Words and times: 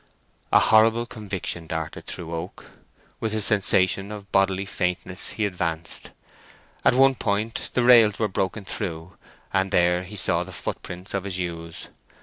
A 0.51 0.57
horrible 0.57 1.05
conviction 1.05 1.67
darted 1.67 2.07
through 2.07 2.33
Oak. 2.33 2.71
With 3.19 3.35
a 3.35 3.39
sensation 3.41 4.11
of 4.11 4.31
bodily 4.31 4.65
faintness 4.65 5.29
he 5.37 5.45
advanced: 5.45 6.09
at 6.83 6.95
one 6.95 7.13
point 7.13 7.69
the 7.75 7.83
rails 7.83 8.17
were 8.17 8.27
broken 8.27 8.65
through, 8.65 9.15
and 9.53 9.69
there 9.69 10.01
he 10.03 10.15
saw 10.15 10.43
the 10.43 10.51
footprints 10.51 11.13
of 11.13 11.23
his 11.25 11.37
ewes. 11.37 11.89